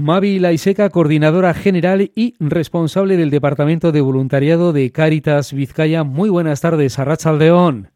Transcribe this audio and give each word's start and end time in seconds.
Mavi 0.00 0.38
Laiseca, 0.38 0.90
coordinadora 0.90 1.52
general 1.54 2.12
y 2.14 2.36
responsable 2.38 3.16
del 3.16 3.30
Departamento 3.30 3.90
de 3.90 4.00
Voluntariado 4.00 4.72
de 4.72 4.92
Cáritas 4.92 5.52
Vizcaya. 5.52 6.04
Muy 6.04 6.30
buenas 6.30 6.60
tardes, 6.60 7.00
Arrachaldeón. 7.00 7.90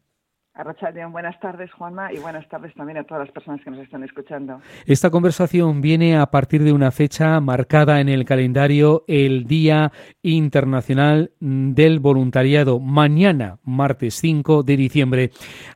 Arrachaldeón, 0.53 1.13
buenas 1.13 1.39
tardes, 1.39 1.71
Juanma, 1.71 2.11
y 2.11 2.17
buenas 2.17 2.45
tardes 2.49 2.73
también 2.73 2.97
a 2.97 3.05
todas 3.05 3.27
las 3.27 3.33
personas 3.33 3.61
que 3.63 3.71
nos 3.71 3.79
están 3.79 4.03
escuchando. 4.03 4.59
Esta 4.85 5.11
conversación 5.11 5.79
viene 5.79 6.17
a 6.17 6.25
partir 6.25 6.65
de 6.65 6.73
una 6.73 6.91
fecha 6.91 7.39
marcada 7.39 8.01
en 8.01 8.09
el 8.09 8.25
calendario, 8.25 9.05
el 9.07 9.45
Día 9.45 9.93
Internacional 10.21 11.31
del 11.39 12.01
Voluntariado, 12.01 12.81
mañana, 12.81 13.59
martes 13.63 14.15
5 14.15 14.63
de 14.63 14.75
diciembre. 14.75 15.31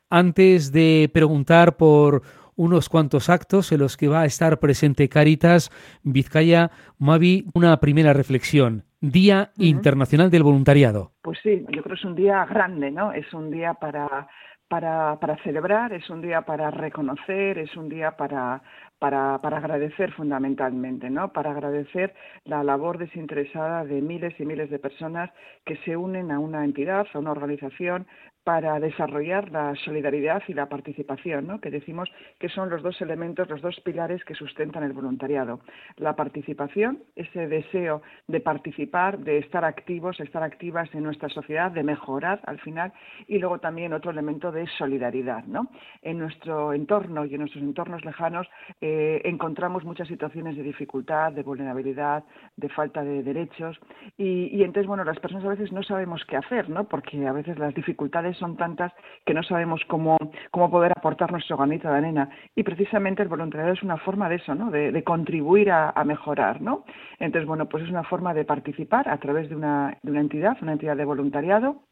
Antes 0.09 0.73
de 0.73 1.09
preguntar 1.13 1.77
por 1.77 2.21
unos 2.57 2.89
cuantos 2.89 3.29
actos 3.29 3.71
en 3.71 3.79
los 3.79 3.95
que 3.95 4.09
va 4.09 4.21
a 4.21 4.25
estar 4.25 4.59
presente 4.59 5.07
Caritas 5.07 5.69
Vizcaya. 6.03 6.71
Mavi, 6.99 7.45
una 7.53 7.77
primera 7.79 8.11
reflexión. 8.11 8.83
Día 8.99 9.51
Internacional 9.57 10.31
del 10.31 10.43
Voluntariado. 10.43 11.11
Pues 11.21 11.37
sí, 11.43 11.63
yo 11.69 11.83
creo 11.83 11.95
que 11.95 11.99
es 11.99 12.05
un 12.05 12.15
día 12.15 12.43
grande, 12.45 12.89
¿no? 12.89 13.13
Es 13.13 13.31
un 13.31 13.51
día 13.51 13.75
para, 13.75 14.27
para, 14.67 15.19
para 15.19 15.37
celebrar, 15.43 15.93
es 15.93 16.09
un 16.09 16.21
día 16.21 16.41
para 16.41 16.71
reconocer, 16.71 17.59
es 17.59 17.75
un 17.77 17.89
día 17.89 18.17
para, 18.17 18.63
para, 18.99 19.39
para, 19.39 19.57
agradecer 19.57 20.11
fundamentalmente, 20.13 21.11
¿no? 21.11 21.31
Para 21.31 21.51
agradecer 21.51 22.15
la 22.43 22.63
labor 22.63 22.97
desinteresada 22.97 23.85
de 23.85 24.01
miles 24.01 24.33
y 24.39 24.45
miles 24.45 24.71
de 24.71 24.79
personas 24.79 25.29
que 25.63 25.77
se 25.85 25.95
unen 25.95 26.31
a 26.31 26.39
una 26.39 26.65
entidad, 26.65 27.05
a 27.13 27.19
una 27.19 27.31
organización, 27.31 28.07
para 28.47 28.79
desarrollar 28.79 29.51
la 29.51 29.75
solidaridad 29.75 30.41
y 30.47 30.53
la 30.53 30.69
participación, 30.69 31.47
¿no? 31.47 31.59
que 31.59 31.69
decimos 31.69 32.09
que 32.39 32.47
son 32.47 32.69
los 32.69 32.81
dos 32.81 33.01
elementos, 33.01 33.49
los 33.49 33.61
dos 33.61 33.77
pilares 33.81 34.23
que 34.23 34.35
sustentan 34.35 34.83
el 34.83 34.93
voluntariado. 34.93 35.59
La 35.97 36.15
participación, 36.15 37.03
ese 37.17 37.49
deseo 37.49 38.01
de 38.25 38.39
participar, 38.39 39.19
de 39.19 39.39
estar 39.39 39.65
activos, 39.65 40.21
estar 40.21 40.43
activas 40.43 40.87
en 40.95 41.03
nuestra 41.03 41.27
sociedad, 41.27 41.71
de 41.71 41.83
mejorar 41.83 42.39
al 42.45 42.57
final, 42.61 42.93
y 43.27 43.37
luego 43.37 43.59
también 43.59 43.91
otro 43.91 44.11
elemento 44.11 44.49
de 44.53 44.65
solidaridad. 44.77 45.43
¿no? 45.43 45.67
En 46.01 46.17
nuestro 46.17 46.71
entorno 46.71 47.25
y 47.25 47.33
en 47.33 47.41
nuestros 47.41 47.65
entornos 47.65 48.05
lejanos 48.05 48.47
eh, 48.79 49.23
encontramos 49.25 49.83
muchas 49.83 50.07
situaciones 50.07 50.55
de 50.55 50.63
dificultad, 50.63 51.33
de 51.33 51.43
vulnerabilidad, 51.43 52.23
de 52.55 52.69
falta 52.69 53.03
de 53.03 53.23
derechos, 53.23 53.77
y, 54.17 54.57
y 54.57 54.63
entonces, 54.63 54.87
bueno, 54.87 55.03
las 55.03 55.19
personas 55.19 55.43
a 55.43 55.49
veces 55.49 55.73
no 55.73 55.83
sabemos 55.83 56.23
qué 56.23 56.37
hacer, 56.37 56.69
¿no? 56.69 56.85
porque 56.85 57.27
a 57.27 57.33
veces 57.33 57.59
las 57.59 57.75
dificultades 57.75 58.36
son 58.37 58.55
tantas 58.57 58.93
que 59.25 59.33
no 59.33 59.43
sabemos 59.43 59.81
cómo, 59.87 60.17
cómo 60.51 60.69
poder 60.69 60.93
aportar 60.95 61.31
nuestro 61.31 61.57
granito 61.57 61.89
de 61.89 61.97
arena. 61.97 62.29
Y 62.55 62.63
precisamente 62.63 63.23
el 63.23 63.29
voluntariado 63.29 63.73
es 63.73 63.83
una 63.83 63.97
forma 63.97 64.29
de 64.29 64.35
eso, 64.35 64.55
¿no? 64.55 64.71
De, 64.71 65.03
contribuir 65.03 65.71
a, 65.71 66.03
mejorar, 66.05 66.61
¿no? 66.61 66.83
Entonces, 67.19 67.47
bueno, 67.47 67.67
pues 67.67 67.83
es 67.83 67.89
una 67.89 68.03
forma 68.03 68.33
de 68.33 68.45
participar 68.45 69.09
a 69.09 69.17
través 69.17 69.49
de 69.49 69.55
una, 69.55 69.97
de 70.01 70.11
una 70.11 70.21
entidad, 70.21 70.57
una 70.61 70.73
entidad 70.73 70.97
de 70.97 71.05
voluntariado 71.05 71.86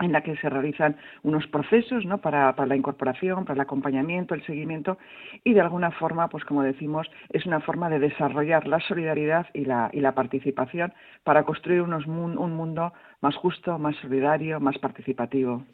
en 0.00 0.12
la 0.12 0.22
que 0.22 0.36
se 0.36 0.48
realizan 0.48 0.96
unos 1.22 1.46
procesos 1.46 2.04
¿no? 2.04 2.18
para, 2.18 2.54
para, 2.56 2.68
la 2.68 2.76
incorporación, 2.76 3.44
para 3.44 3.54
el 3.54 3.60
acompañamiento, 3.60 4.34
el 4.34 4.44
seguimiento 4.44 4.98
y 5.44 5.54
de 5.54 5.60
alguna 5.60 5.90
forma, 5.92 6.28
pues 6.28 6.44
como 6.44 6.62
decimos, 6.62 7.06
es 7.30 7.46
una 7.46 7.60
forma 7.60 7.88
de 7.90 7.98
desarrollar 7.98 8.66
la 8.66 8.80
solidaridad 8.80 9.46
y 9.54 9.64
la, 9.64 9.90
y 9.92 10.00
la 10.00 10.14
participación 10.14 10.92
para 11.24 11.44
construir 11.44 11.82
unos, 11.82 12.06
un 12.06 12.52
mundo 12.54 12.92
más 13.20 13.36
justo, 13.36 13.78
más 13.78 13.96
solidario, 13.96 14.60
más 14.60 14.78
participativo. 14.78 15.64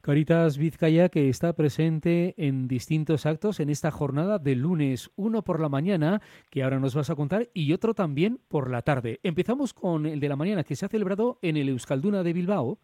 Caritas 0.00 0.58
Vizcaya 0.58 1.08
que 1.08 1.28
está 1.28 1.52
presente 1.54 2.34
en 2.38 2.68
distintos 2.68 3.26
actos 3.26 3.60
en 3.60 3.68
esta 3.68 3.90
jornada 3.90 4.38
de 4.38 4.54
lunes, 4.54 5.10
uno 5.16 5.42
por 5.42 5.60
la 5.60 5.68
mañana, 5.68 6.22
que 6.50 6.62
ahora 6.62 6.78
nos 6.78 6.94
vas 6.94 7.10
a 7.10 7.16
contar, 7.16 7.48
y 7.52 7.72
otro 7.72 7.94
también 7.94 8.40
por 8.48 8.70
la 8.70 8.82
tarde. 8.82 9.18
Empezamos 9.22 9.74
con 9.74 10.06
el 10.06 10.20
de 10.20 10.28
la 10.28 10.36
mañana, 10.36 10.64
que 10.64 10.76
se 10.76 10.86
ha 10.86 10.88
celebrado 10.88 11.38
en 11.42 11.56
el 11.56 11.68
Euskalduna 11.68 12.22
de 12.22 12.32
Bilbao, 12.32 12.78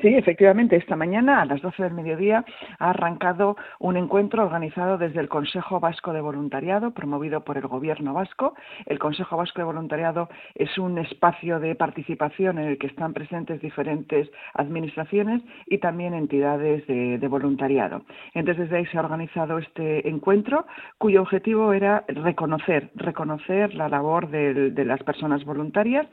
Sí, 0.00 0.08
efectivamente, 0.08 0.76
esta 0.76 0.96
mañana 0.96 1.42
a 1.42 1.44
las 1.44 1.60
12 1.60 1.82
del 1.82 1.92
mediodía 1.92 2.46
ha 2.78 2.90
arrancado 2.90 3.56
un 3.78 3.98
encuentro 3.98 4.42
organizado 4.42 4.96
desde 4.96 5.20
el 5.20 5.28
Consejo 5.28 5.80
Vasco 5.80 6.14
de 6.14 6.22
Voluntariado, 6.22 6.92
promovido 6.92 7.44
por 7.44 7.58
el 7.58 7.66
Gobierno 7.66 8.14
vasco. 8.14 8.54
El 8.86 8.98
Consejo 8.98 9.36
Vasco 9.36 9.58
de 9.60 9.66
Voluntariado 9.66 10.30
es 10.54 10.78
un 10.78 10.96
espacio 10.96 11.60
de 11.60 11.74
participación 11.74 12.58
en 12.58 12.68
el 12.68 12.78
que 12.78 12.86
están 12.86 13.12
presentes 13.12 13.60
diferentes 13.60 14.30
administraciones 14.54 15.42
y 15.66 15.76
también 15.76 16.14
entidades 16.14 16.86
de, 16.86 17.28
voluntariado. 17.28 18.02
Entonces, 18.32 18.64
desde 18.64 18.78
ahí 18.78 18.86
se 18.86 18.96
ha 18.96 19.02
organizado 19.02 19.58
este 19.58 20.08
encuentro, 20.08 20.64
cuyo 20.96 21.20
objetivo 21.20 21.74
era 21.74 22.04
reconocer, 22.08 22.90
reconocer 22.94 23.74
la 23.74 23.90
labor 23.90 24.30
de, 24.30 24.72
las 24.86 25.02
personas 25.02 25.44
voluntarias. 25.44 26.06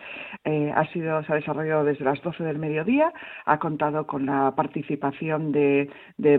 Eh, 0.43 0.73
ha 0.75 0.85
sido, 0.87 1.23
se 1.23 1.31
ha 1.31 1.35
desarrollado 1.35 1.85
desde 1.85 2.03
las 2.03 2.21
12 2.21 2.43
del 2.43 2.59
mediodía. 2.59 3.13
Ha 3.45 3.57
contado 3.69 4.07
con 4.07 4.25
la 4.25 4.51
participación 4.55 5.51
de, 5.51 5.87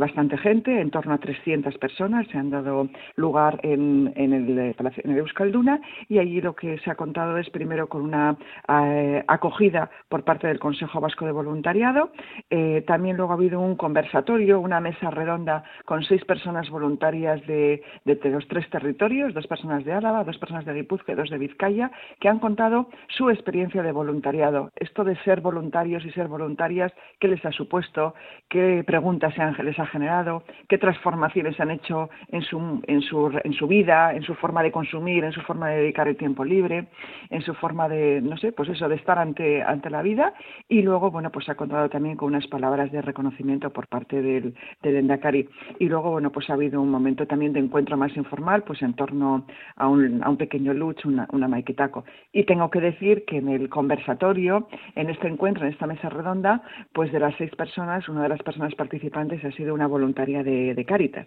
bastante 0.01 0.37
gente, 0.37 0.81
en 0.81 0.91
torno 0.91 1.15
a 1.15 1.19
300 1.19 1.79
personas, 1.79 2.27
se 2.27 2.37
han 2.37 2.51
dado 2.51 2.89
lugar 3.15 3.61
en, 3.63 4.13
en, 4.17 4.33
el, 4.33 4.59
en 4.59 5.11
el 5.13 5.19
Euskalduna 5.19 5.81
y 6.09 6.19
allí 6.19 6.41
lo 6.41 6.57
que 6.57 6.79
se 6.79 6.91
ha 6.91 6.97
contado 6.97 7.39
es 7.39 7.49
primero 7.51 7.89
con 7.89 8.03
una 8.03 8.37
eh, 8.69 9.23
acogida 9.29 9.89
por 10.09 10.25
parte 10.25 10.49
del 10.49 10.59
Consejo 10.59 11.01
Vasco 11.01 11.25
de 11.25 11.31
Voluntariado, 11.31 12.11
eh, 12.51 12.83
también 12.85 13.17
luego 13.17 13.31
ha 13.31 13.37
habido 13.37 13.61
un 13.61 13.77
conversatorio, 13.77 14.59
una 14.59 14.81
mesa 14.81 15.09
redonda 15.13 15.63
con 15.85 16.03
seis 16.03 16.25
personas 16.25 16.69
voluntarias 16.69 17.47
de, 17.47 17.81
de, 18.05 18.31
los 18.31 18.49
tres 18.49 18.69
territorios, 18.71 19.35
dos 19.35 19.47
personas 19.47 19.85
de 19.85 19.93
Álava, 19.93 20.25
dos 20.25 20.39
personas 20.39 20.65
de 20.65 20.75
Guipúzcoa 20.75 21.15
y 21.15 21.17
dos 21.17 21.31
de 21.31 21.39
Vizcaya, 21.39 21.93
que 22.19 22.29
han 22.29 22.41
contado 22.41 22.89
su 23.07 23.31
experiencia 23.31 23.85
de 23.85 23.93
voluntariado. 23.93 24.73
Esto 24.75 25.05
de 25.05 25.15
ser 25.23 25.41
voluntarios 25.41 26.05
y 26.05 26.11
ser 26.11 26.27
voluntarias 26.27 26.93
qué 27.21 27.29
les 27.29 27.45
ha 27.45 27.53
supuesto, 27.53 28.15
qué 28.49 28.83
preguntas 28.85 29.35
les 29.63 29.79
ha 29.79 29.87
generado, 29.87 30.43
qué 30.69 30.79
transformaciones 30.79 31.61
han 31.61 31.71
hecho 31.71 32.09
en 32.29 32.43
su, 32.43 32.83
en, 32.87 33.03
su, 33.03 33.31
en 33.45 33.53
su 33.53 33.67
vida, 33.67 34.15
en 34.15 34.23
su 34.23 34.35
forma 34.35 34.63
de 34.63 34.73
consumir, 34.73 35.25
en 35.25 35.33
su 35.33 35.43
forma 35.43 35.69
de 35.69 35.83
dedicar 35.83 36.09
el 36.09 36.17
tiempo 36.17 36.45
libre, 36.45 36.87
en 37.29 37.43
su 37.43 37.55
forma 37.55 37.89
de, 37.89 38.21
no 38.23 38.37
sé, 38.39 38.53
pues 38.53 38.69
eso, 38.71 38.89
de 38.89 38.97
estar 38.97 39.19
ante, 39.19 39.63
ante 39.63 39.91
la 39.91 40.03
vida. 40.03 40.33
Y 40.69 40.83
luego, 40.83 41.11
bueno, 41.11 41.31
pues 41.31 41.49
ha 41.49 41.55
contado 41.55 41.89
también 41.91 42.17
con 42.17 42.29
unas 42.29 42.47
palabras 42.47 42.91
de 42.91 43.03
reconocimiento 43.03 43.71
por 43.71 43.87
parte 43.87 44.23
del, 44.23 44.55
del 44.83 44.97
Endacari. 44.97 45.49
Y 45.79 45.89
luego, 45.89 46.11
bueno, 46.11 46.33
pues 46.33 46.49
ha 46.49 46.55
habido 46.55 46.81
un 46.81 46.91
momento 46.91 47.27
también 47.27 47.53
de 47.53 47.61
encuentro 47.61 47.97
más 47.97 48.17
informal, 48.17 48.63
pues 48.63 48.81
en 48.83 48.95
torno 48.95 49.45
a 49.77 49.87
un, 49.87 50.23
a 50.25 50.31
un 50.31 50.37
pequeño 50.39 50.73
luch, 50.73 51.05
una, 51.05 51.29
una 51.33 51.49
maikitako. 51.49 52.05
Y 52.33 52.45
tengo 52.45 52.71
que 52.71 52.81
decir 52.81 53.25
que 53.27 53.37
en 53.37 53.49
el 53.49 53.69
conversatorio, 53.69 54.69
en 54.95 55.11
este 55.11 55.29
encuentro, 55.29 55.67
en 55.67 55.73
esta 55.73 55.87
mesa 55.87 56.09
redonda, 56.09 56.63
pues 56.95 57.10
de 57.13 57.21
las 57.21 57.35
seis 57.37 57.51
personas, 57.57 58.09
una 58.09 58.23
de 58.23 58.29
las 58.29 58.43
personas 58.43 58.75
participantes 58.75 59.45
ha 59.45 59.53
sido 59.53 59.75
una 59.75 59.87
voluntaria 59.87 60.43
de, 60.43 60.75
de 60.75 60.85
Caritas, 60.85 61.27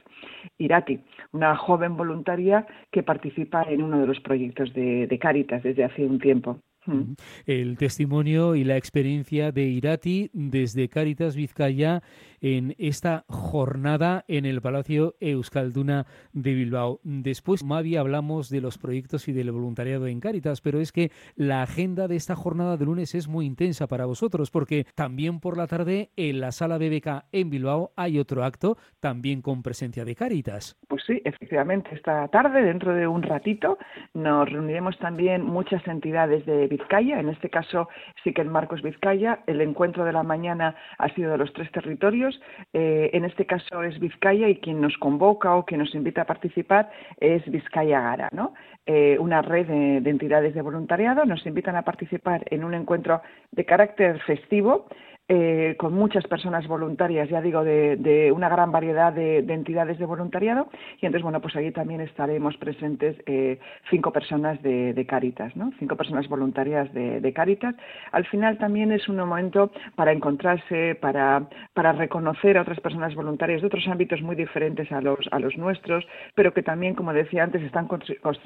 Irati, 0.57 0.99
una 1.31 1.55
joven 1.55 1.95
voluntaria 1.97 2.66
que 2.91 3.03
participa 3.03 3.63
en 3.63 3.81
uno 3.81 3.99
de 3.99 4.07
los 4.07 4.19
proyectos 4.19 4.73
de, 4.73 5.07
de 5.07 5.19
Caritas 5.19 5.63
desde 5.63 5.83
hace 5.83 6.05
un 6.05 6.19
tiempo. 6.19 6.59
Hmm. 6.85 7.13
El 7.45 7.77
testimonio 7.77 8.55
y 8.55 8.63
la 8.63 8.77
experiencia 8.77 9.51
de 9.51 9.63
Irati 9.63 10.29
desde 10.33 10.89
Caritas 10.89 11.35
Vizcaya 11.35 12.01
en 12.44 12.75
esta 12.77 13.23
jornada 13.29 14.25
en 14.27 14.45
el 14.45 14.61
Palacio 14.61 15.16
Euskalduna 15.22 16.05
de 16.33 16.53
Bilbao. 16.53 16.99
Después, 17.03 17.63
Mavi, 17.63 17.95
hablamos 17.95 18.49
de 18.49 18.59
los 18.59 18.77
proyectos 18.77 19.29
y 19.29 19.31
del 19.31 19.51
voluntariado 19.51 20.07
en 20.07 20.19
Caritas, 20.19 20.59
pero 20.59 20.81
es 20.81 20.91
que 20.91 21.09
la 21.35 21.61
agenda 21.61 22.09
de 22.09 22.17
esta 22.17 22.35
jornada 22.35 22.75
de 22.75 22.85
lunes 22.85 23.16
es 23.16 23.29
muy 23.29 23.45
intensa 23.45 23.88
para 23.88 24.05
vosotros, 24.05 24.51
porque 24.51 24.85
también 24.93 25.39
por 25.39 25.57
la 25.57 25.67
tarde 25.67 26.11
en 26.17 26.41
la 26.41 26.51
sala 26.51 26.77
BBK 26.77 27.25
en 27.31 27.49
Bilbao 27.49 27.93
hay 27.95 28.19
otro 28.19 28.43
acto, 28.43 28.77
también 28.99 29.41
con 29.41 29.63
presencia 29.63 30.03
de 30.03 30.16
Caritas. 30.16 30.77
Pues 30.89 31.03
sí, 31.07 31.22
efectivamente, 31.23 31.91
esta 31.93 32.27
tarde, 32.27 32.61
dentro 32.61 32.93
de 32.93 33.07
un 33.07 33.23
ratito, 33.23 33.77
nos 34.13 34.49
reuniremos 34.51 34.97
también 34.99 35.45
muchas 35.45 35.85
entidades 35.88 36.46
de 36.46 36.67
Vizcaya, 36.78 37.20
en 37.20 37.29
este 37.29 37.49
caso 37.49 37.87
sí 38.23 38.34
que 38.34 38.41
el 38.41 38.49
Marcos 38.49 38.81
Vizcaya, 38.81 39.40
el 39.47 39.61
encuentro 39.61 40.05
de 40.05 40.14
la 40.14 40.23
mañana 40.23 40.75
ha 40.97 41.09
sido 41.09 41.31
de 41.31 41.37
los 41.37 41.53
tres 41.53 41.72
territorios, 41.72 42.41
eh, 42.73 43.11
en 43.14 43.25
este 43.25 43.46
caso 43.46 43.84
es 43.84 43.99
Vizcaya 43.99 44.49
y 44.49 44.58
quien 44.58 44.81
nos 44.81 44.97
convoca 44.97 45.55
o 45.55 45.66
quien 45.66 45.81
nos 45.81 45.93
invita 45.93 46.23
a 46.23 46.25
participar 46.25 46.90
es 47.20 47.43
Vizcaya 47.49 48.02
Gara, 48.02 48.29
¿no? 48.31 48.53
Eh, 48.85 49.17
una 49.20 49.41
red 49.41 49.67
de, 49.67 50.09
entidades 50.09 50.53
de 50.53 50.61
voluntariado. 50.61 51.25
Nos 51.25 51.46
invitan 51.46 51.75
a 51.75 51.84
participar 51.84 52.43
en 52.49 52.64
un 52.64 52.73
encuentro 52.73 53.22
de 53.52 53.66
carácter 53.66 54.20
festivo 54.22 54.87
eh, 55.29 55.75
con 55.78 55.93
muchas 55.93 56.25
personas 56.28 56.67
voluntarias, 56.67 57.29
ya 57.29 57.41
digo, 57.41 57.64
de, 57.64 58.31
una 58.35 58.49
gran 58.49 58.73
variedad 58.73 59.14
de, 59.14 59.37
entidades 59.40 59.97
de 59.97 60.05
voluntariado. 60.05 60.67
Y 61.02 61.05
entonces, 61.05 61.23
bueno, 61.23 61.40
pues 61.40 61.55
allí 61.55 61.72
también 61.72 62.02
estaremos 62.02 62.58
presentes 62.58 63.16
eh, 63.25 63.58
cinco 63.90 64.11
personas 64.11 64.61
de, 64.61 64.93
de, 64.93 65.05
Caritas, 65.05 65.55
¿no? 65.55 65.72
Cinco 65.79 65.96
personas 65.96 66.28
voluntarias 66.28 66.93
de, 66.93 67.22
de, 67.22 67.34
Caritas. 67.34 67.73
Al 68.11 68.25
final 68.25 68.58
también 68.58 68.91
es 68.91 69.08
un 69.08 69.16
momento 69.16 69.72
para 69.96 70.11
encontrarse, 70.11 70.96
para, 70.96 71.47
para 71.73 71.93
reconocer 71.93 72.58
a 72.58 72.64
otras 72.64 72.81
personas 72.81 73.16
voluntarias 73.16 73.61
de 73.61 73.67
otros 73.67 73.87
ámbitos 73.87 74.22
muy 74.22 74.35
diferentes 74.35 74.91
a 74.91 74.99
los, 74.99 75.20
a 75.31 75.40
los 75.40 75.58
nuestros, 75.58 76.05
pero 76.35 76.53
que 76.53 76.64
también, 76.64 76.96
como 76.96 77.14
decía 77.14 77.43
antes, 77.43 77.61
están 77.61 77.87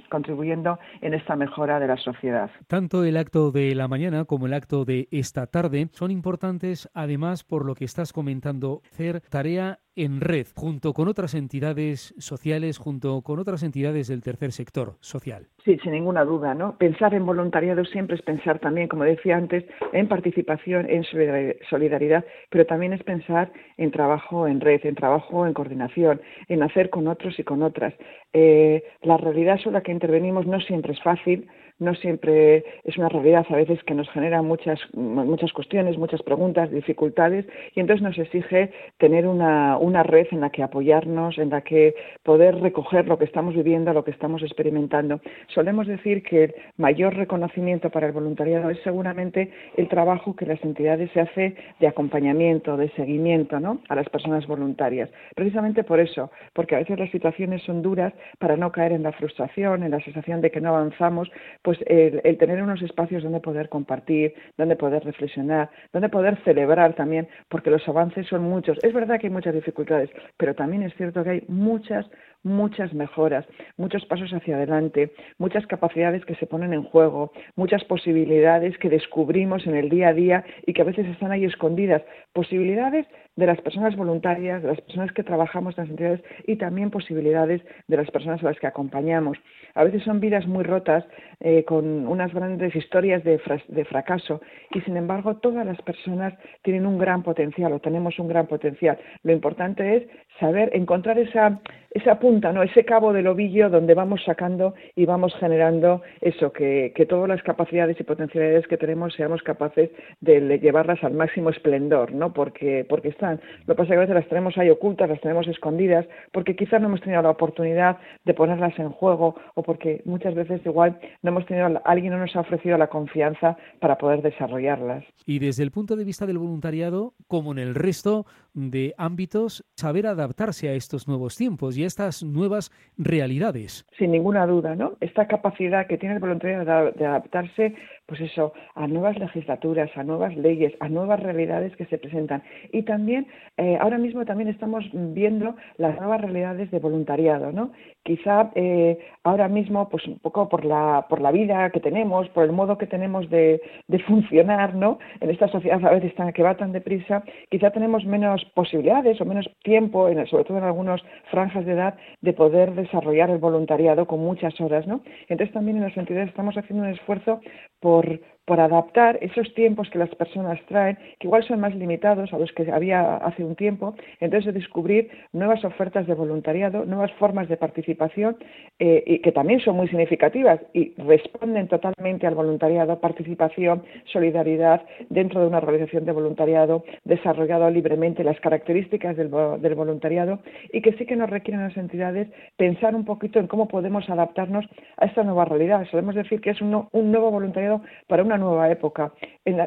contribuyendo 0.09 0.77
en 1.01 1.15
esta 1.15 1.35
mejora 1.35 1.79
de 1.79 1.87
la 1.87 1.97
sociedad. 1.97 2.51
Tanto 2.67 3.03
el 3.03 3.17
acto 3.17 3.51
de 3.51 3.73
la 3.73 3.87
mañana 3.87 4.25
como 4.25 4.45
el 4.45 4.53
acto 4.53 4.85
de 4.85 5.07
esta 5.11 5.47
tarde 5.47 5.87
son 5.91 6.11
importantes 6.11 6.66
además, 6.93 7.43
por 7.43 7.65
lo 7.65 7.75
que 7.75 7.85
estás 7.85 8.13
comentando, 8.13 8.81
hacer 8.91 9.21
tarea 9.29 9.79
en 9.95 10.21
red, 10.21 10.45
junto 10.55 10.93
con 10.93 11.07
otras 11.07 11.33
entidades 11.33 12.13
sociales, 12.19 12.77
junto 12.77 13.21
con 13.23 13.39
otras 13.39 13.63
entidades 13.63 14.07
del 14.07 14.21
tercer 14.21 14.51
sector 14.51 14.95
social. 14.99 15.47
Sí, 15.65 15.79
sin 15.81 15.93
ninguna 15.93 16.23
duda, 16.23 16.53
¿no? 16.53 16.77
Pensar 16.77 17.15
en 17.15 17.25
voluntariado 17.25 17.83
siempre 17.83 18.15
es 18.15 18.21
pensar 18.21 18.59
también, 18.59 18.87
como 18.87 19.03
decía 19.03 19.35
antes, 19.35 19.65
en 19.93 20.07
participación, 20.07 20.87
en 20.87 21.03
solidaridad, 21.03 22.25
pero 22.49 22.65
también 22.67 22.93
es 22.93 23.03
pensar 23.03 23.51
en 23.77 23.89
trabajo 23.89 24.47
en 24.47 24.61
red, 24.61 24.85
en 24.85 24.95
trabajo 24.95 25.47
en 25.47 25.53
coordinación, 25.53 26.21
en 26.47 26.61
hacer 26.61 26.91
con 26.91 27.07
otros 27.07 27.39
y 27.39 27.43
con 27.43 27.63
otras. 27.63 27.95
Eh, 28.33 28.83
la 29.01 29.17
realidad 29.17 29.57
sobre 29.57 29.73
la 29.73 29.81
que 29.81 29.91
intervenimos 29.91 30.45
no 30.45 30.59
siempre 30.61 30.93
es 30.93 31.01
fácil, 31.01 31.49
no 31.79 31.93
siempre 31.95 32.63
es 32.83 32.97
una 32.97 33.09
realidad, 33.09 33.45
a 33.49 33.55
veces 33.55 33.83
que 33.83 33.93
nos 33.93 34.09
genera 34.09 34.41
muchas, 34.41 34.79
muchas 34.93 35.53
cuestiones, 35.53 35.97
muchas 35.97 36.21
preguntas, 36.23 36.71
dificultades, 36.71 37.45
y 37.75 37.79
entonces 37.79 38.03
nos 38.03 38.17
exige 38.17 38.71
tener 38.97 39.27
una, 39.27 39.77
una 39.77 40.03
red 40.03 40.27
en 40.31 40.41
la 40.41 40.49
que 40.49 40.63
apoyarnos, 40.63 41.37
en 41.37 41.49
la 41.49 41.61
que 41.61 41.95
poder 42.23 42.55
recoger 42.55 43.07
lo 43.07 43.17
que 43.17 43.25
estamos 43.25 43.55
viviendo, 43.55 43.93
lo 43.93 44.03
que 44.03 44.11
estamos 44.11 44.41
experimentando. 44.41 45.21
Solemos 45.47 45.87
decir 45.87 46.23
que 46.23 46.45
el 46.45 46.55
mayor 46.77 47.15
reconocimiento 47.15 47.89
para 47.89 48.07
el 48.07 48.13
voluntariado 48.13 48.69
es 48.69 48.79
seguramente 48.83 49.51
el 49.75 49.87
trabajo 49.87 50.35
que 50.35 50.45
las 50.45 50.63
entidades 50.63 51.11
se 51.11 51.21
hace 51.21 51.55
de 51.79 51.87
acompañamiento, 51.87 52.77
de 52.77 52.89
seguimiento 52.91 53.59
¿no? 53.59 53.81
a 53.89 53.95
las 53.95 54.09
personas 54.09 54.47
voluntarias. 54.47 55.09
Precisamente 55.35 55.83
por 55.83 55.99
eso, 55.99 56.31
porque 56.53 56.75
a 56.75 56.79
veces 56.79 56.99
las 56.99 57.11
situaciones 57.11 57.61
son 57.63 57.81
duras 57.81 58.13
para 58.39 58.57
no 58.57 58.71
caer 58.71 58.91
en 58.91 59.03
la 59.03 59.11
frustración, 59.11 59.83
en 59.83 59.91
la 59.91 60.01
sensación 60.01 60.41
de 60.41 60.51
que 60.51 60.61
no 60.61 60.69
avanzamos, 60.69 61.29
pues 61.67 61.79
el, 61.85 62.37
tener 62.37 62.63
unos 62.63 62.81
espacios 62.81 63.23
donde 63.23 63.41
poder 63.41 63.67
compartir, 63.67 64.33
donde 64.57 64.77
poder 64.77 65.03
reflexionar, 65.03 65.69
donde 65.91 66.07
poder 66.07 66.41
celebrar 66.45 66.93
también, 66.93 67.27
porque 67.49 67.69
los 67.69 67.85
avances 67.89 68.25
son 68.27 68.43
muchos. 68.43 68.77
Es 68.83 68.93
verdad 68.93 69.19
que 69.19 69.27
hay 69.27 69.33
muchas 69.33 69.53
dificultades, 69.53 70.09
pero 70.37 70.55
también 70.55 70.83
es 70.83 70.95
cierto 70.95 71.25
que 71.25 71.29
hay 71.29 71.43
muchas, 71.49 72.05
muchas 72.47 72.93
mejoras, 72.93 73.45
muchos 73.77 74.05
pasos 74.05 74.31
hacia 74.31 74.55
adelante, 74.55 75.11
muchas 75.37 75.65
capacidades 75.67 76.25
que 76.25 76.35
se 76.35 76.47
ponen 76.47 76.73
en 76.73 76.83
juego, 76.83 77.31
muchas 77.55 77.83
posibilidades 77.83 78.77
que 78.77 78.89
descubrimos 78.89 79.67
en 79.67 79.75
el 79.75 79.89
día 79.89 80.09
a 80.09 80.13
día 80.13 80.45
y 80.65 80.73
que 80.73 80.81
a 80.81 80.85
veces 80.85 81.05
están 81.07 81.31
ahí 81.31 81.45
escondidas. 81.45 82.01
Posibilidades 82.33 83.05
de 83.35 83.45
las 83.45 83.61
personas 83.61 83.95
voluntarias, 83.95 84.61
de 84.63 84.69
las 84.69 84.81
personas 84.81 85.11
que 85.13 85.23
trabajamos 85.23 85.77
en 85.77 85.83
las 85.83 85.91
entidades 85.91 86.23
y 86.45 86.55
también 86.55 86.89
posibilidades 86.89 87.61
de 87.87 87.97
las 87.97 88.09
personas 88.09 88.41
a 88.41 88.47
las 88.47 88.59
que 88.59 88.67
acompañamos. 88.67 89.37
A 89.75 89.83
veces 89.83 90.03
son 90.03 90.19
vidas 90.19 90.47
muy 90.47 90.63
rotas, 90.63 91.05
eh, 91.39 91.63
con 91.63 92.07
unas 92.07 92.33
grandes 92.33 92.75
historias 92.75 93.23
de, 93.23 93.39
de 93.67 93.85
fracaso 93.85 94.41
y 94.73 94.81
sin 94.81 94.97
embargo 94.97 95.37
todas 95.37 95.65
las 95.65 95.79
personas 95.83 96.33
tienen 96.63 96.87
un 96.87 96.97
gran 96.97 97.21
potencial 97.21 97.71
o 97.73 97.79
tenemos 97.79 98.17
un 98.17 98.27
gran 98.27 98.47
potencial. 98.47 98.97
Lo 99.21 99.33
importante 99.33 99.97
es 99.97 100.03
saber 100.39 100.69
encontrar 100.73 101.17
esa, 101.19 101.59
esa 101.91 102.19
punta, 102.19 102.51
¿no? 102.51 102.63
ese 102.63 102.85
cabo 102.85 103.13
del 103.13 103.27
ovillo 103.27 103.69
donde 103.69 103.93
vamos 103.93 104.21
sacando 104.25 104.75
y 104.95 105.05
vamos 105.05 105.33
generando 105.39 106.01
eso, 106.21 106.51
que, 106.51 106.93
que 106.95 107.05
todas 107.05 107.27
las 107.27 107.41
capacidades 107.43 107.99
y 107.99 108.03
potencialidades 108.03 108.67
que 108.67 108.77
tenemos 108.77 109.13
seamos 109.13 109.41
capaces 109.41 109.89
de 110.21 110.59
llevarlas 110.59 111.03
al 111.03 111.13
máximo 111.13 111.49
esplendor, 111.49 112.11
¿no? 112.11 112.33
porque, 112.33 112.85
porque 112.87 113.09
están. 113.09 113.41
Lo 113.65 113.73
que 113.73 113.77
pasa 113.77 113.83
es 113.83 113.89
que 113.89 113.95
a 113.95 113.99
veces 114.01 114.15
las 114.15 114.29
tenemos 114.29 114.57
ahí 114.57 114.69
ocultas, 114.69 115.09
las 115.09 115.21
tenemos 115.21 115.47
escondidas, 115.47 116.05
porque 116.31 116.55
quizás 116.55 116.81
no 116.81 116.87
hemos 116.87 117.01
tenido 117.01 117.21
la 117.21 117.31
oportunidad 117.31 117.97
de 118.25 118.33
ponerlas 118.33 118.77
en 118.79 118.89
juego 118.89 119.35
o 119.55 119.63
porque 119.63 120.01
muchas 120.05 120.35
veces 120.35 120.61
igual 120.65 120.99
no 121.23 121.31
hemos 121.31 121.45
tenido, 121.45 121.81
alguien 121.85 122.13
no 122.13 122.19
nos 122.19 122.35
ha 122.35 122.41
ofrecido 122.41 122.77
la 122.77 122.87
confianza 122.87 123.57
para 123.79 123.97
poder 123.97 124.21
desarrollarlas. 124.21 125.03
Y 125.25 125.39
desde 125.39 125.63
el 125.63 125.71
punto 125.71 125.95
de 125.95 126.05
vista 126.05 126.25
del 126.25 126.37
voluntariado, 126.37 127.13
como 127.27 127.51
en 127.51 127.59
el 127.59 127.75
resto 127.75 128.25
de 128.57 128.95
ámbitos, 128.97 129.63
saber 129.75 130.07
adaptarse 130.07 130.67
a 130.67 130.73
estos 130.73 131.07
nuevos 131.07 131.37
tiempos 131.37 131.77
y 131.77 131.83
a 131.83 131.87
estas 131.87 132.23
nuevas 132.23 132.71
realidades. 132.97 133.85
Sin 133.97 134.11
ninguna 134.11 134.47
duda, 134.47 134.75
¿no? 134.75 134.97
Esta 134.99 135.27
capacidad 135.27 135.85
que 135.85 135.97
tiene 135.97 136.15
el 136.15 136.21
voluntariado 136.21 136.91
de 136.91 137.05
adaptarse, 137.05 137.75
pues 138.07 138.19
eso, 138.21 138.53
a 138.73 138.87
nuevas 138.87 139.17
legislaturas, 139.19 139.91
a 139.95 140.03
nuevas 140.03 140.35
leyes, 140.35 140.73
a 140.79 140.89
nuevas 140.89 141.19
realidades 141.19 141.75
que 141.75 141.85
se 141.85 141.99
presentan. 141.99 142.41
Y 142.71 142.81
también, 142.81 143.27
eh, 143.57 143.77
ahora 143.79 143.99
mismo 143.99 144.25
también 144.25 144.49
estamos 144.49 144.83
viendo 144.91 145.55
las 145.77 145.95
nuevas 145.97 146.21
realidades 146.21 146.71
de 146.71 146.79
voluntariado, 146.79 147.51
¿no? 147.51 147.71
Quizá 148.07 148.51
eh, 148.55 148.97
ahora 149.25 149.49
mismo, 149.49 149.89
pues 149.89 150.07
un 150.07 150.17
poco 150.19 150.47
por 150.47 150.63
la, 150.63 151.07
por 151.09 151.19
la 151.19 151.29
vida 151.29 151.69
que 151.71 151.81
tenemos, 151.81 152.29
por 152.29 152.45
el 152.45 152.53
modo 152.53 152.77
que 152.77 152.87
tenemos 152.87 153.29
de, 153.29 153.61
de 153.89 153.99
funcionar, 153.99 154.75
¿no? 154.75 154.97
En 155.19 155.29
esta 155.29 155.49
sociedad 155.49 155.85
a 155.85 155.91
veces 155.91 156.15
tan, 156.15 156.31
que 156.31 156.41
va 156.41 156.55
tan 156.55 156.71
deprisa, 156.71 157.25
quizá 157.49 157.69
tenemos 157.71 158.05
menos 158.05 158.45
posibilidades 158.55 159.19
o 159.19 159.25
menos 159.25 159.49
tiempo, 159.61 160.07
en, 160.07 160.25
sobre 160.27 160.45
todo 160.45 160.57
en 160.57 160.63
algunas 160.63 161.01
franjas 161.31 161.65
de 161.65 161.73
edad, 161.73 161.95
de 162.21 162.31
poder 162.31 162.75
desarrollar 162.75 163.29
el 163.29 163.39
voluntariado 163.39 164.07
con 164.07 164.21
muchas 164.21 164.57
horas, 164.61 164.87
¿no? 164.87 165.01
Entonces 165.27 165.53
también 165.53 165.75
en 165.75 165.83
las 165.83 165.97
entidades 165.97 166.29
estamos 166.29 166.55
haciendo 166.55 166.85
un 166.85 166.93
esfuerzo 166.93 167.41
por 167.81 168.21
por 168.47 168.61
adaptar 168.61 169.19
esos 169.21 169.53
tiempos 169.55 169.89
que 169.89 169.99
las 169.99 170.09
personas 170.15 170.57
traen, 170.67 170.97
que 171.19 171.27
igual 171.27 171.43
son 171.43 171.59
más 171.59 171.75
limitados 171.75 172.31
a 172.31 172.39
los 172.39 172.49
que 172.53 172.71
había 172.71 173.17
hace 173.17 173.43
un 173.43 173.57
tiempo, 173.57 173.93
entonces 174.21 174.53
descubrir 174.53 175.09
nuevas 175.33 175.65
ofertas 175.65 176.07
de 176.07 176.13
voluntariado, 176.13 176.85
nuevas 176.85 177.11
formas 177.19 177.49
de 177.49 177.57
participación, 177.57 178.37
eh, 178.79 179.03
y 179.05 179.19
que 179.19 179.33
también 179.33 179.59
son 179.59 179.75
muy 179.75 179.89
significativas 179.89 180.61
y 180.71 180.93
responden 180.97 181.67
totalmente 181.67 182.25
al 182.25 182.35
voluntariado, 182.35 183.01
participación, 183.01 183.83
solidaridad 184.05 184.81
dentro 185.09 185.41
de 185.41 185.47
una 185.47 185.57
organización 185.57 186.05
de 186.05 186.13
voluntariado, 186.13 186.85
desarrollado 187.03 187.69
libremente 187.69 188.23
las 188.23 188.39
características 188.39 189.17
del, 189.17 189.27
voluntariado 189.27 190.39
y 190.71 190.81
que 190.81 190.93
sí 190.93 191.05
que 191.05 191.17
nos 191.17 191.29
requieren 191.29 191.63
las 191.63 191.75
entidades 191.75 192.29
pensar 192.55 192.95
un 192.95 193.03
poquito 193.03 193.39
en 193.39 193.47
cómo 193.47 193.67
podemos 193.67 194.09
adaptarnos 194.09 194.65
a 194.95 195.05
esta 195.05 195.23
nueva 195.23 195.43
realidad. 195.43 195.85
Solemos 195.91 196.15
decir 196.15 196.39
que 196.39 196.51
es 196.51 196.61
un, 196.61 196.87
un 196.91 197.11
nuevo 197.11 197.29
voluntariado 197.29 197.81
para 198.07 198.23
una 198.23 198.36
nueva 198.37 198.69
época, 198.69 199.11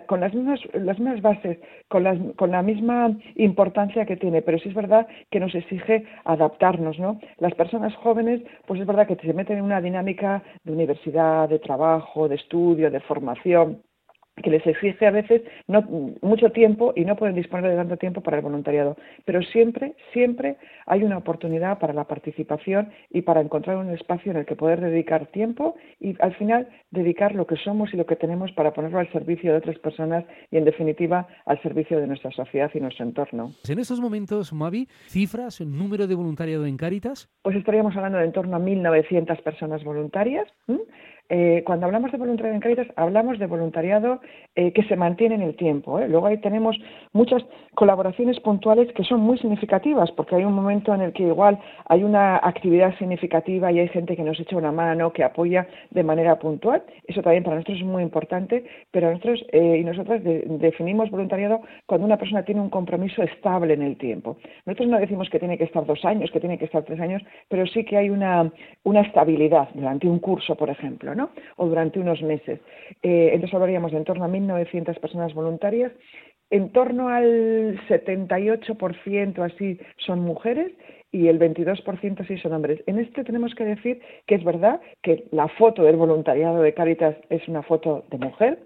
con 0.07 0.21
las 0.21 0.35
mismas, 0.35 0.61
las 0.75 0.99
mismas 0.99 1.23
bases, 1.23 1.59
con, 1.89 2.05
las, 2.05 2.19
con 2.37 2.51
la 2.51 2.63
misma 2.63 3.17
importancia 3.37 4.07
que 4.07 4.17
tiene, 4.17 4.43
pero 4.43 4.59
sí 4.59 4.69
es 4.69 4.75
verdad 4.75 5.07
que 5.31 5.41
nos 5.41 5.55
exige 5.55 6.05
adaptarnos, 6.25 6.99
¿no? 6.99 7.19
Las 7.39 7.55
personas 7.55 7.95
jóvenes, 7.97 8.43
pues 8.67 8.81
es 8.81 8.87
verdad 8.87 9.07
que 9.07 9.17
se 9.17 9.33
meten 9.33 9.59
en 9.59 9.65
una 9.65 9.81
dinámica 9.81 10.43
de 10.65 10.73
universidad, 10.73 11.49
de 11.49 11.59
trabajo, 11.59 12.29
de 12.29 12.37
estudio, 12.37 12.91
de 12.91 13.01
formación, 13.01 13.83
que 14.43 14.51
les 14.51 14.67
exige 14.67 15.07
a 15.07 15.11
veces 15.11 15.43
no, 15.67 15.83
mucho 16.23 16.51
tiempo 16.51 16.93
y 16.97 17.05
no 17.05 17.17
pueden 17.17 17.37
disponer 17.37 17.71
de 17.71 17.77
tanto 17.77 17.97
tiempo 17.97 18.23
para 18.23 18.39
el 18.39 18.43
voluntariado. 18.43 18.97
Pero 19.25 19.43
siempre, 19.43 19.95
siempre 20.13 20.57
hay 20.87 21.05
una 21.05 21.19
oportunidad 21.19 21.79
para 21.79 21.93
la 21.93 22.05
participación 22.05 22.91
y 23.11 23.23
para 23.23 23.41
encontrar 23.41 23.77
un 23.77 23.91
espacio 23.91 24.33
en 24.33 24.39
el 24.39 24.47
que 24.47 24.57
poder 24.57 24.81
dedicar 24.81 25.27
tiempo 25.27 25.77
y 26.01 26.17
al 26.21 26.35
final 26.37 26.69
dedicar 26.91 27.35
lo 27.35 27.47
que 27.47 27.57
somos 27.57 27.93
y 27.93 27.97
lo 27.97 28.07
que 28.07 28.17
tenemos 28.17 28.53
para 28.53 28.73
ponerlo 28.73 28.99
al 28.99 29.13
servicio 29.13 29.53
de 29.53 29.59
otras 29.59 29.79
personas 29.79 30.25
y 30.51 30.57
en 30.57 30.65
definitiva 30.65 31.29
al 31.47 31.61
servicio 31.63 32.01
de 32.01 32.07
nuestra 32.07 32.31
sociedad 32.31 32.71
y 32.75 32.81
nuestro 32.81 33.05
entorno. 33.05 33.53
En 33.69 33.79
estos 33.79 34.01
momentos, 34.01 34.53
Mavi, 34.53 34.89
cifras, 35.07 35.61
número 35.61 36.07
de 36.07 36.15
voluntariado 36.15 36.67
en 36.67 36.77
Cáritas? 36.77 37.29
Pues 37.43 37.57
estaríamos 37.57 37.97
hablando 37.97 38.19
de 38.19 38.31
en 38.31 38.33
torno 38.33 38.57
a 38.57 38.61
1.900 38.61 39.43
personas 39.43 39.83
voluntarias. 39.83 40.47
Eh, 40.69 40.79
cuando 41.65 41.87
hablamos 41.87 42.11
de 42.11 42.19
voluntariado 42.19 42.57
en 42.57 42.61
Cáritas, 42.61 42.89
hablamos 42.97 43.39
de 43.39 43.47
voluntariado 43.47 44.21
eh, 44.57 44.73
que 44.73 44.83
se 44.85 44.97
mantiene 44.97 45.37
en 45.37 45.43
el 45.43 45.55
tiempo. 45.55 46.01
¿eh? 46.01 46.09
Luego 46.09 46.27
ahí 46.27 46.39
tenemos 46.39 46.77
muchas 47.13 47.45
colaboraciones 47.75 48.41
puntuales 48.41 48.93
que 48.95 49.05
son 49.05 49.21
muy 49.21 49.39
significativas, 49.39 50.11
porque 50.13 50.35
hay 50.35 50.45
un 50.45 50.55
momento 50.55 50.93
en 50.93 51.03
el 51.03 51.13
que 51.13 51.23
igual 51.23 51.59
hay 51.87 52.03
una 52.03 52.37
actividad 52.37 52.97
significativa 52.99 53.71
y 53.71 53.79
hay 53.79 53.89
gente 53.89 54.17
que 54.17 54.25
nos 54.25 54.41
echa 54.41 54.57
una 54.57 54.73
mano, 54.73 55.13
que 55.13 55.23
apoya 55.23 55.69
de 55.91 56.03
manera 56.03 56.37
puntual. 56.39 56.83
Eso 57.07 57.23
también 57.23 57.45
para 57.45 57.57
nosotros 57.57 57.79
es 57.79 57.85
muy 57.85 58.03
importante, 58.03 58.65
pero 58.91 59.11
nosotros 59.11 59.45
y 59.53 59.85
nosotras 59.85 60.23
definimos 60.25 61.11
voluntariado 61.11 61.61
cuando 61.87 62.07
una 62.07 62.17
persona 62.17 62.45
tiene 62.45 62.61
un 62.61 62.71
compromiso 62.71 63.23
estable 63.23 63.75
en 63.75 63.83
el 63.83 63.97
tiempo. 63.97 64.37
Nosotros 64.67 64.89
no 64.89 64.99
decimos 64.99 65.29
que 65.31 65.39
tiene 65.39 65.59
que 65.59 65.65
estar 65.65 65.87
dos 65.87 66.05
años, 66.05 66.31
que 66.31 66.41
tiene 66.41 66.59
que 66.59 66.65
estar 66.65 66.83
tres 66.83 67.01
años, 67.01 67.23
pero 67.49 67.67
sí 67.67 67.85
que 67.85 67.97
hay 67.97 68.11
una, 68.11 68.51
una 68.85 69.03
estabilidad 69.03 69.69
durante 69.75 70.09
un 70.09 70.19
curso, 70.19 70.57
por 70.57 70.71
ejemplo. 70.71 71.15
¿no? 71.15 71.20
O 71.57 71.67
durante 71.67 71.99
unos 71.99 72.23
meses. 72.23 72.61
Eh, 73.03 73.31
entonces 73.33 73.55
hablaríamos 73.55 73.93
de 73.93 73.99
en 73.99 74.05
torno 74.05 74.25
a 74.25 74.29
1.900 74.29 74.99
personas 75.01 75.35
voluntarias 75.35 75.93
en 76.51 76.71
torno 76.71 77.09
al 77.09 77.81
78% 77.89 79.45
así 79.45 79.79
son 79.99 80.21
mujeres 80.21 80.73
y 81.13 81.29
el 81.29 81.39
22% 81.39 82.27
sí 82.27 82.39
son 82.39 82.53
hombres. 82.53 82.83
En 82.87 82.99
este 82.99 83.25
tenemos 83.25 83.55
que 83.55 83.65
decir 83.65 84.01
que 84.27 84.35
es 84.35 84.45
verdad 84.45 84.81
que 85.03 85.25
la 85.31 85.49
foto 85.49 85.83
del 85.85 85.97
voluntariado 85.97 86.61
de 86.63 86.75
Caritas 86.75 87.17
es 87.31 87.47
una 87.49 87.63
foto 87.63 88.05
de 88.11 88.19
mujer, 88.19 88.59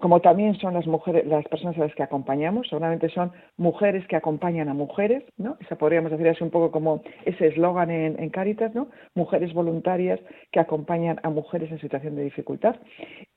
como 0.00 0.20
también 0.20 0.54
son 0.56 0.74
las 0.74 0.86
mujeres, 0.86 1.26
las 1.26 1.44
personas 1.44 1.76
a 1.76 1.80
las 1.80 1.94
que 1.94 2.02
acompañamos, 2.02 2.66
seguramente 2.68 3.08
son 3.10 3.30
mujeres 3.56 4.06
que 4.08 4.16
acompañan 4.16 4.68
a 4.68 4.74
mujeres, 4.74 5.22
¿no? 5.36 5.56
Esa 5.60 5.76
podríamos 5.76 6.10
decir 6.10 6.26
así 6.28 6.42
un 6.42 6.50
poco 6.50 6.70
como 6.70 7.02
ese 7.24 7.48
eslogan 7.48 7.90
en, 7.90 8.18
en, 8.18 8.30
Caritas, 8.30 8.74
¿no? 8.74 8.88
Mujeres 9.14 9.52
voluntarias 9.52 10.18
que 10.50 10.60
acompañan 10.60 11.20
a 11.22 11.30
mujeres 11.30 11.70
en 11.70 11.80
situación 11.80 12.16
de 12.16 12.24
dificultad. 12.24 12.76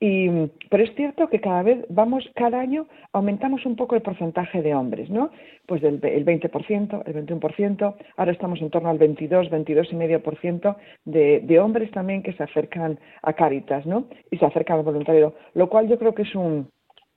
Y, 0.00 0.28
pero 0.70 0.82
es 0.82 0.94
cierto 0.94 1.28
que 1.28 1.40
cada 1.40 1.62
vez 1.62 1.84
vamos, 1.88 2.28
cada 2.34 2.58
año 2.58 2.86
aumentamos 3.12 3.64
un 3.66 3.76
poco 3.76 3.94
el 3.94 4.02
porcentaje 4.02 4.62
de 4.62 4.74
hombres, 4.74 5.10
¿no? 5.10 5.30
Pues 5.66 5.82
del 5.82 6.00
el 6.02 6.24
20%, 6.24 7.02
el 7.06 7.26
21%, 7.26 7.94
ahora 8.16 8.32
estamos 8.32 8.60
en 8.60 8.70
torno 8.70 8.88
al 8.88 8.98
22, 8.98 9.50
22,5% 9.50 10.76
de, 11.04 11.40
de 11.40 11.60
hombres 11.60 11.90
también 11.92 12.22
que 12.22 12.32
se 12.32 12.42
acercan 12.42 12.98
a 13.22 13.34
Caritas, 13.34 13.86
¿no? 13.86 14.06
Y 14.30 14.38
se 14.38 14.46
acercan 14.46 14.78
al 14.78 14.84
voluntariado, 14.84 15.34
lo 15.54 15.68
cual 15.68 15.86
yo 15.86 15.98
creo 15.98 16.14
que 16.14 16.22
es 16.22 16.29
un, 16.36 16.68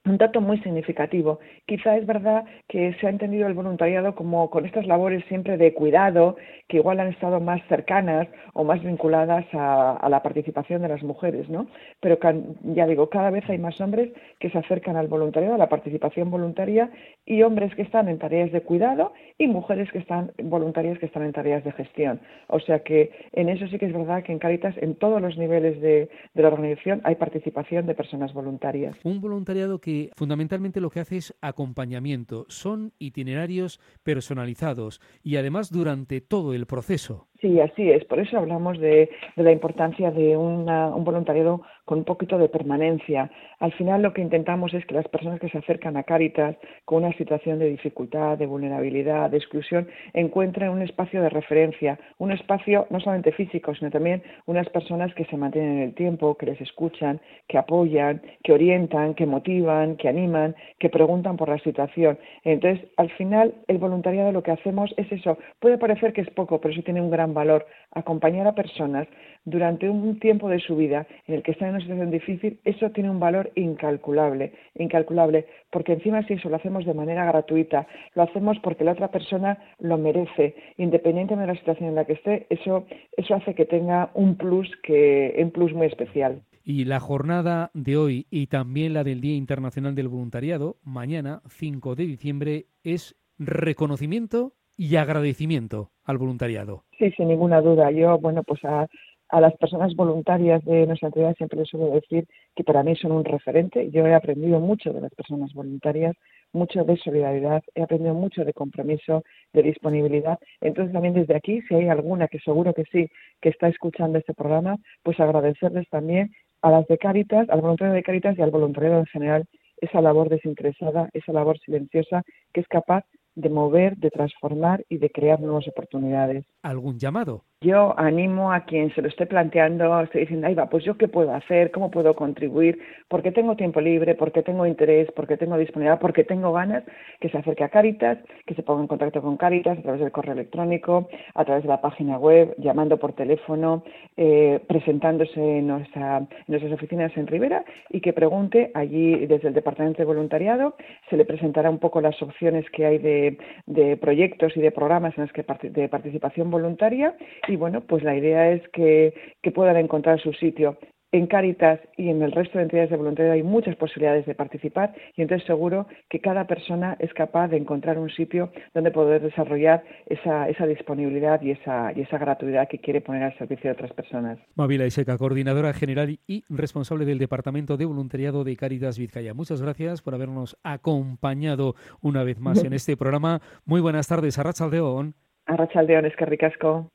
un 0.06 0.18
dato 0.18 0.42
muy 0.42 0.60
significativo. 0.60 1.40
Quizá 1.66 1.96
es 1.96 2.06
verdad 2.06 2.44
que 2.68 2.94
se 3.00 3.08
ha 3.08 3.10
entendido 3.10 3.48
el 3.48 3.54
voluntariado 3.54 4.16
como 4.16 4.50
con 4.50 4.66
estas 4.66 4.86
labores 4.86 5.24
siempre 5.30 5.58
de 5.58 5.74
cuidado, 5.74 6.36
que 6.68 6.78
igual 6.78 7.00
han 7.00 7.08
estado 7.08 7.40
más 7.40 7.62
cercanas 7.70 8.28
o 8.54 8.66
más 8.66 8.84
vinculadas 8.84 9.46
a, 9.54 10.06
la 10.10 10.22
participación 10.22 10.82
de 10.82 10.90
las 10.90 11.04
mujeres, 11.04 11.48
¿no? 11.50 11.68
Pero 12.02 12.20
ya 12.64 12.86
digo, 12.86 13.10
cada 13.10 13.30
vez 13.30 13.50
hay 13.50 13.58
más 13.58 13.80
hombres 13.80 14.12
que 14.40 14.50
se 14.50 14.58
acercan 14.58 14.98
al 14.98 15.08
voluntariado, 15.08 15.56
a 15.56 15.58
la 15.58 15.70
participación 15.70 16.30
voluntaria, 16.30 16.92
y 17.26 17.42
hombres 17.44 17.74
que 17.76 17.84
están 17.84 18.10
en 18.10 18.20
tareas 18.20 18.52
de 18.52 18.62
cuidado 18.62 19.14
y 19.38 19.48
mujeres 19.48 19.90
que 19.92 20.00
están 20.00 20.32
voluntarias 20.44 21.00
que 21.00 21.06
están 21.06 21.24
en 21.24 21.32
tareas 21.32 21.64
de 21.64 21.72
gestión. 21.72 22.20
O 22.48 22.60
sea 22.60 22.80
que 22.80 23.12
en 23.32 23.48
eso 23.48 23.68
sí 23.68 23.80
que 23.80 23.86
es 23.86 23.94
verdad 23.94 24.24
que 24.24 24.34
en 24.34 24.40
Caritas, 24.40 24.76
en 24.78 24.96
todos 24.96 25.22
los 25.22 25.38
niveles 25.38 25.80
de, 25.80 26.10
de 26.34 26.42
la 26.42 26.50
organización, 26.50 27.00
hay 27.06 27.16
participación 27.16 27.86
de 27.86 27.96
personas 27.96 28.34
voluntarias. 28.34 28.96
Un 29.04 29.22
voluntariado 29.22 29.80
que 29.80 29.93
fundamentalmente 30.16 30.82
lo 30.82 30.90
que 30.90 31.00
hace 31.00 31.18
es 31.18 31.34
acompañamiento. 31.42 32.46
Son 32.50 32.94
itinerarios 33.00 33.80
personalizados 34.04 35.02
y 35.24 35.36
además 35.38 35.72
durante 35.72 36.22
todo 36.22 36.54
el 36.54 36.66
proceso. 36.66 37.28
Sí, 37.44 37.60
así 37.60 37.92
es. 37.92 38.06
Por 38.06 38.20
eso 38.20 38.38
hablamos 38.38 38.80
de, 38.80 39.10
la 39.36 39.52
importancia 39.52 40.12
de 40.12 40.38
un 40.38 40.66
voluntariado 41.04 41.62
con 41.84 41.98
un 41.98 42.06
poquito 42.06 42.38
de 42.38 42.48
permanencia. 42.48 43.30
Al 43.60 43.74
final 43.74 44.02
lo 44.02 44.14
que 44.14 44.22
intentamos 44.22 44.74
es 44.74 44.86
que 44.86 44.94
las 44.94 45.10
personas 45.10 45.42
que 45.42 45.50
se 45.50 45.58
acercan 45.58 45.98
a 45.98 46.04
Cáritas 46.04 46.56
con 46.86 47.04
una 47.04 47.12
situación 47.18 47.60
de 47.60 47.70
dificultad, 47.70 48.38
de 48.38 48.46
vulnerabilidad, 48.46 49.30
de 49.30 49.38
exclusión, 49.38 49.90
encuentren 50.14 50.70
un 50.70 50.82
espacio 50.82 51.22
de 51.22 51.30
referencia, 51.30 52.00
un 52.18 52.32
espacio 52.32 52.88
no 52.90 53.02
solamente 53.02 53.34
físico, 53.34 53.76
sino 53.76 53.92
también 53.92 54.24
unas 54.46 54.70
personas 54.70 55.14
que 55.14 55.26
se 55.26 55.36
mantienen 55.36 55.74
en 55.74 55.84
el 55.84 55.94
tiempo, 55.96 56.36
que 56.36 56.46
les 56.46 56.62
escuchan, 56.62 57.20
que 57.50 57.58
apoyan, 57.58 58.22
que 58.44 58.54
orientan, 58.54 59.16
que 59.16 59.26
motivan, 59.26 59.98
que 59.98 60.08
animan, 60.08 60.56
que 60.80 60.90
preguntan 60.90 61.36
por 61.36 61.50
la 61.50 61.60
situación. 61.60 62.18
Entonces, 62.46 62.88
al 62.96 63.10
final, 63.12 63.54
el 63.68 63.80
voluntariado 63.80 64.32
lo 64.32 64.44
que 64.44 64.52
hacemos 64.52 64.94
es 64.96 65.12
eso. 65.12 65.38
Puede 65.60 65.78
parecer 65.78 66.14
que 66.14 66.22
es 66.22 66.30
poco, 66.30 66.62
pero 66.62 66.74
eso 66.74 66.84
tiene 66.84 67.02
un 67.02 67.12
gran 67.12 67.33
valor. 67.34 67.66
Acompañar 67.92 68.48
a 68.48 68.56
personas 68.56 69.08
durante 69.46 69.90
un 69.90 70.20
tiempo 70.20 70.50
de 70.50 70.60
su 70.60 70.76
vida 70.76 71.06
en 71.28 71.36
el 71.36 71.44
que 71.44 71.52
están 71.52 71.70
en 71.70 71.76
una 71.76 71.84
situación 71.84 72.12
difícil, 72.12 72.60
eso 72.64 72.90
tiene 72.92 73.10
un 73.10 73.20
valor 73.20 73.52
incalculable, 73.56 74.54
incalculable, 74.76 75.48
porque 75.72 75.94
encima 75.94 76.26
si 76.26 76.34
eso 76.34 76.50
lo 76.50 76.56
hacemos 76.56 76.86
de 76.86 76.94
manera 76.94 77.26
gratuita, 77.26 77.88
lo 78.16 78.24
hacemos 78.24 78.58
porque 78.60 78.84
la 78.84 78.94
otra 78.94 79.10
persona 79.10 79.58
lo 79.80 79.98
merece, 79.98 80.56
independientemente 80.78 81.48
de 81.48 81.54
la 81.54 81.60
situación 81.60 81.90
en 81.90 81.96
la 81.96 82.06
que 82.06 82.14
esté, 82.14 82.48
eso, 82.50 82.86
eso 83.18 83.36
hace 83.36 83.54
que 83.54 83.66
tenga 83.66 84.12
un 84.14 84.36
plus 84.36 84.72
que, 84.84 85.36
un 85.38 85.52
plus 85.52 85.74
muy 85.74 85.88
especial. 85.88 86.42
Y 86.66 86.86
la 86.86 87.02
jornada 87.02 87.72
de 87.74 87.98
hoy 87.98 88.28
y 88.30 88.48
también 88.48 88.94
la 88.94 89.04
del 89.04 89.20
Día 89.20 89.36
Internacional 89.36 89.96
del 89.96 90.08
Voluntariado, 90.08 90.78
mañana, 90.84 91.42
5 91.50 91.96
de 91.96 92.06
diciembre, 92.06 92.68
es 92.84 93.18
reconocimiento 93.38 94.54
y 94.78 94.96
agradecimiento 94.96 95.92
al 96.04 96.18
voluntariado. 96.18 96.84
Sí, 96.98 97.12
sin 97.12 97.28
ninguna 97.28 97.62
duda. 97.62 97.92
Yo, 97.92 98.18
bueno, 98.20 98.44
pues 98.44 98.64
a, 98.66 98.88
las 99.32 99.56
personas 99.58 99.96
voluntarias 99.96 100.64
de 100.64 100.86
nuestra 100.86 101.08
entidad 101.08 101.36
siempre 101.36 101.58
les 101.58 101.68
suelo 101.68 101.88
decir 101.90 102.28
que 102.56 102.64
para 102.64 102.84
mí 102.84 102.96
son 102.96 103.14
un 103.14 103.26
referente. 103.26 103.90
Yo 103.90 104.06
he 104.06 104.14
aprendido 104.14 104.60
mucho 104.60 104.94
de 104.94 105.02
las 105.02 105.14
personas 105.16 105.52
voluntarias, 105.54 106.16
mucho 106.52 106.84
de 106.84 106.98
solidaridad, 106.98 107.64
he 107.74 107.82
aprendido 107.82 108.14
mucho 108.14 108.46
de 108.46 108.54
compromiso, 108.54 109.24
de 109.54 109.64
disponibilidad. 109.64 110.38
Entonces 110.62 110.94
también 110.94 111.16
desde 111.16 111.36
aquí, 111.36 111.62
si 111.64 111.74
hay 111.74 111.88
alguna 111.88 112.28
que 112.28 112.40
seguro 112.40 112.76
que 112.76 112.84
sí, 112.92 113.10
que 113.42 113.50
está 113.50 113.70
escuchando 113.70 114.20
este 114.20 114.36
programa, 114.36 114.78
pues 115.02 115.20
agradecerles 115.20 115.90
también 115.90 116.32
a 116.62 116.70
las 116.70 116.86
de 116.88 117.00
Cáritas, 117.00 117.50
al 117.50 117.62
voluntario 117.62 117.94
de 117.94 118.04
Cáritas 118.04 118.38
y 118.38 118.42
al 118.44 118.52
voluntariado 118.52 119.00
en 119.00 119.06
general 119.08 119.46
esa 119.82 120.00
labor 120.00 120.30
desinteresada, 120.30 121.10
esa 121.14 121.34
labor 121.34 121.60
silenciosa 121.60 122.24
que 122.54 122.62
es 122.62 122.68
capaz 122.68 123.04
de 123.36 123.50
mover, 123.50 123.98
de 123.98 124.10
transformar 124.10 124.86
y 124.90 124.98
de 124.98 125.10
crear 125.10 125.40
nuevas 125.40 125.68
oportunidades. 125.68 126.46
¿Algún 126.62 127.00
llamado? 127.00 127.46
Yo 127.64 127.98
animo 127.98 128.52
a 128.52 128.66
quien 128.66 128.94
se 128.94 129.02
lo 129.02 129.08
esté 129.08 129.26
planteando, 129.26 130.02
esté 130.02 130.20
diciendo, 130.20 130.48
ahí 130.48 130.54
va, 130.54 130.70
pues 130.70 130.84
yo 130.84 130.98
qué 130.98 131.08
puedo 131.08 131.34
hacer, 131.34 131.72
cómo 131.72 131.90
puedo 131.90 132.14
contribuir, 132.14 132.78
porque 133.08 133.32
tengo 133.32 133.56
tiempo 133.56 133.80
libre, 133.80 134.16
porque 134.16 134.44
tengo 134.44 134.66
interés, 134.66 135.10
porque 135.16 135.38
tengo 135.38 135.58
disponibilidad, 135.58 135.98
porque 135.98 136.26
tengo 136.26 136.52
ganas, 136.52 136.84
que 137.22 137.30
se 137.30 137.38
acerque 137.38 137.64
a 137.64 137.70
Caritas, 137.70 138.18
que 138.46 138.54
se 138.54 138.64
ponga 138.64 138.82
en 138.82 138.88
contacto 138.88 139.22
con 139.22 139.38
Caritas 139.38 139.78
a 139.78 139.82
través 139.82 140.02
del 140.02 140.12
correo 140.12 140.34
electrónico, 140.34 141.08
a 141.36 141.46
través 141.46 141.64
de 141.64 141.70
la 141.70 141.80
página 141.80 142.18
web, 142.18 142.54
llamando 142.58 142.98
por 142.98 143.14
teléfono, 143.14 143.86
eh, 144.18 144.60
presentándose 144.68 145.40
en, 145.60 145.68
nuestra, 145.68 146.28
nuestras 146.48 146.74
oficinas 146.74 147.16
en 147.16 147.28
Rivera 147.28 147.64
y 147.90 148.02
que 148.02 148.12
pregunte 148.12 148.72
allí 148.74 149.26
desde 149.26 149.48
el 149.48 149.54
Departamento 149.54 150.00
de 150.00 150.06
Voluntariado, 150.06 150.76
se 151.10 151.16
le 151.16 151.24
presentará 151.24 151.70
un 151.70 151.80
poco 151.80 152.02
las 152.02 152.22
opciones 152.22 152.70
que 152.72 152.86
hay 152.86 152.98
de, 152.98 153.98
proyectos 154.02 154.58
y 154.58 154.60
de 154.60 154.72
programas 154.72 155.18
en 155.18 155.24
los 155.24 155.32
que 155.32 155.46
de 155.70 155.88
participación 155.88 156.52
voluntaria 156.52 157.16
bueno, 157.56 157.82
pues 157.82 158.04
la 158.04 158.16
idea 158.16 158.52
es 158.52 158.62
que, 158.70 159.14
puedan 159.54 159.78
encontrar 159.78 160.20
su 160.20 160.34
sitio. 160.34 160.78
En 161.12 161.28
Caritas 161.28 161.80
y 161.96 162.10
en 162.10 162.24
el 162.24 162.32
resto 162.32 162.58
de 162.58 162.64
entidades 162.64 162.90
de 162.90 162.98
voluntariado 162.98 163.36
hay 163.36 163.44
muchas 163.44 163.76
posibilidades 163.76 164.26
de 164.26 164.34
participar 164.34 164.96
y 165.16 165.22
entonces 165.22 165.46
seguro 165.46 165.86
que 166.10 166.20
cada 166.20 166.48
persona 166.48 166.98
es 166.98 167.14
capaz 167.14 167.50
de 167.50 167.58
encontrar 167.58 168.00
un 168.00 168.10
sitio 168.10 168.52
donde 168.74 168.90
poder 168.90 169.22
desarrollar 169.22 169.84
esa, 170.08 170.50
esa 170.50 170.66
disponibilidad 170.66 171.40
y 171.44 171.52
esa, 171.52 171.94
y 171.96 172.02
esa 172.02 172.18
gratuidad 172.18 172.68
que 172.68 172.80
quiere 172.80 173.00
poner 173.02 173.22
al 173.22 173.38
servicio 173.38 173.70
de 173.70 173.74
otras 173.74 173.94
personas. 173.94 174.40
Mavila 174.56 174.88
Iseca, 174.88 175.20
coordinadora 175.20 175.72
general 175.74 176.18
y 176.26 176.44
responsable 176.50 177.06
del 177.06 177.20
Departamento 177.20 177.78
de 177.78 177.86
Voluntariado 177.86 178.44
de 178.44 178.56
Caritas 178.56 178.98
Vizcaya. 178.98 179.36
Muchas 179.36 179.62
gracias 179.62 180.02
por 180.02 180.16
habernos 180.16 180.58
acompañado 180.64 181.76
una 182.02 182.24
vez 182.24 182.40
más 182.40 182.64
en 182.64 182.74
este 182.74 182.98
programa. 182.98 183.40
Muy 183.66 183.82
buenas 183.82 184.08
tardes, 184.08 184.40
Arracha 184.40 184.64
Aldeón. 184.64 185.14
Arracha 185.46 185.80
Aldeón, 185.80 186.06
es 186.06 186.16
que 186.16 186.26
ricasco. 186.26 186.90